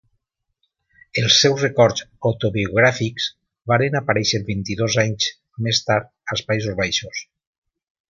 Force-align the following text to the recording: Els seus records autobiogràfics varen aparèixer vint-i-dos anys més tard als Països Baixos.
Els 1.21 1.35
seus 1.41 1.65
records 1.65 2.05
autobiogràfics 2.31 3.29
varen 3.73 4.01
aparèixer 4.01 4.43
vint-i-dos 4.51 5.01
anys 5.07 5.31
més 5.69 5.87
tard 5.93 6.15
als 6.37 6.47
Països 6.53 6.79
Baixos. 6.85 7.27